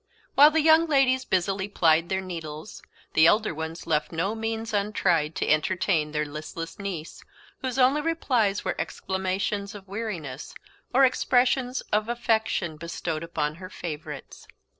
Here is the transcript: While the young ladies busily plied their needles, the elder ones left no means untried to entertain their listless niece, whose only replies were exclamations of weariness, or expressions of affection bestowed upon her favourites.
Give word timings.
While 0.33 0.49
the 0.49 0.63
young 0.63 0.87
ladies 0.87 1.25
busily 1.25 1.67
plied 1.67 2.09
their 2.09 2.21
needles, 2.21 2.81
the 3.13 3.27
elder 3.27 3.53
ones 3.53 3.85
left 3.85 4.11
no 4.11 4.33
means 4.33 4.73
untried 4.73 5.35
to 5.35 5.47
entertain 5.47 6.11
their 6.11 6.25
listless 6.25 6.79
niece, 6.79 7.23
whose 7.59 7.77
only 7.77 8.01
replies 8.01 8.65
were 8.65 8.73
exclamations 8.81 9.75
of 9.75 9.87
weariness, 9.87 10.55
or 10.91 11.05
expressions 11.05 11.81
of 11.93 12.09
affection 12.09 12.77
bestowed 12.77 13.21
upon 13.21 13.53
her 13.61 13.69
favourites. 13.69 14.47